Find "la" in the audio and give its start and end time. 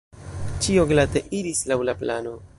1.91-1.97